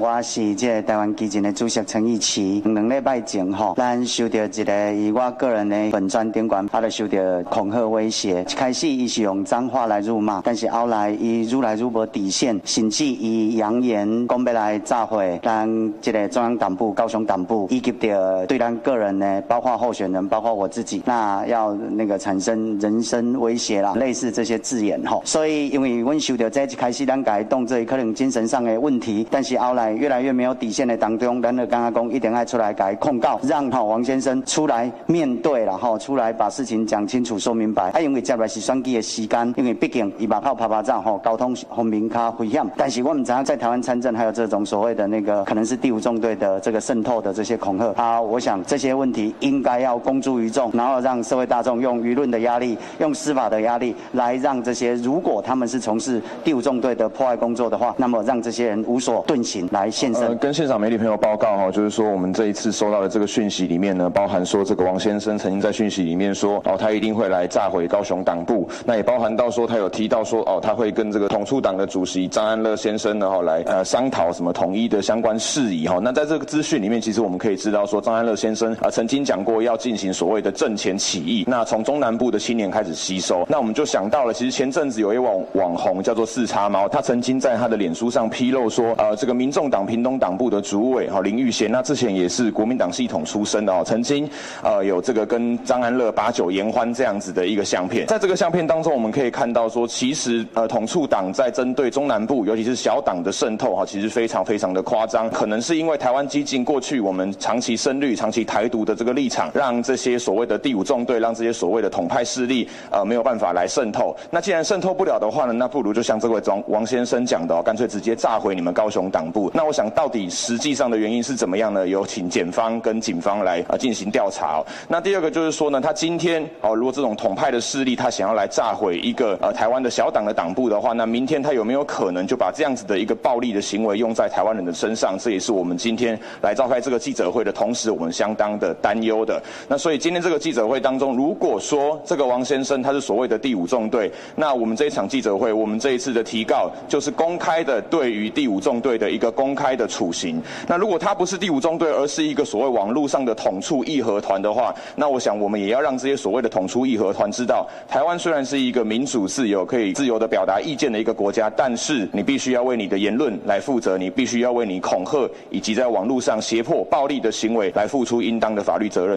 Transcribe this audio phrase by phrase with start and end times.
[0.00, 2.62] 我是这个台湾基进的主席陈义奇。
[2.64, 7.18] 两礼拜前吼，咱收到一个以我个人的粉专顶管，他就收到
[7.50, 8.42] 恐吓威胁。
[8.42, 15.68] 一开始伊是用脏话来辱骂，但是后来伊愈来愈无底线，甚至伊扬言讲要来炸毁咱
[16.00, 25.20] 这个中央党部、高雄党部，以及着对咱个人呢，包括候选人，包括我自己，那要那个产生人身威胁啦，类似这些字眼吼。
[25.24, 37.90] 所以因为阮收到这一开始咱改动这可能精神上的问题，但是后来越来越没有底线的当中，咱就刚刚讲一定要出来改控告，让哈王先生出来面对了哈，出来把事情讲清楚、说明白。
[37.90, 42.64] 啊，因为接下来是选举的时间，因为毕竟伊马炮啪啪仗吼，交通方面较危险。
[42.76, 60.22] 但是我们知道在台湾参政，还有这种所谓的那个可能是第五纵队的这个渗透的这些恐吓啊，我想这些问题应该要公诸于众，然后让社会大众用舆论的压力、用司法的压力来让这些，如果他们是从事第五纵队的破坏工作的话，那么让这些人无所遁形来现身。
[60.22, 75.98] 呃，跟现场媒体朋友报告哈，就是说我们这一次收到的这个讯息里面呢，包含说这个王先生曾经在讯息里面说哦，他一定会来炸毁高雄党部，那也包含到说他有提到说哦，他会跟这个统促党的主席张安乐先生呢哈来呃商讨什么统一的相关事宜哈。
[76.02, 94.28] 那在这个资讯里面，其实我们可以知道说张安乐先生啊曾经讲过要进行所谓的政前起义，那从中南部的青年开始吸收，那我们就想到了，其实前阵子有一网网红叫做四叉猫，他曾经在他的脸书上披露说，呃，这个民众党屏东党部的主委哈林玉贤，那之前也是国民党系统出身的哦，曾经
[94.62, 114.16] 呃有这个跟张安乐把酒言欢这样子的一个相片，在这个相片当中，我们可以看到说，其实呃统促党在针对中南部，尤其是小党的渗透哈，其实非常非常的夸张，可能是因为台湾激进过去我们长期深绿、长期台独的这个立场，让这些所谓的第五纵队，让这些所谓的统派势力呃没有办法来渗透。
[114.30, 119.50] 那既然渗透不了的话呢，那不如就像这位王王先生讲的哦，干脆直接炸毁你们高雄党部。
[119.58, 121.84] 那我想到底实际上的原因是怎么样呢？
[121.88, 124.62] 有请检方跟警方来啊进行调查。
[124.86, 135.18] 那第二个就是说呢，他今天哦，如果这种统派的势力他想要来炸毁一个呃台湾的小党的党部的话，那明天他有没有可能就把这样子的一个暴力的行为用在台湾人的身上？
[135.18, 139.42] 这也是我们今天来召开这个记者会的同时，我们相当的担忧的。
[139.66, 150.42] 那所以今天这个记者会当中，如果说这个王先生他是所谓的第五纵队，那我们这一场记者会，我们这一次的提告就是公开的对于第五纵队的一个公公开的处刑。
[150.66, 169.16] 那如果他不是第五中队，而是一个所谓网络上的统促义和团的话，那我想我们也要让这些所谓的统促义和团知道，台湾虽然是一个民主自由、可以自由的表达意见的一个国家，但是你必须要为你的言论来负责，你必须要为你恐吓以及在网络上胁迫暴力的行为来付出应当的法律责任。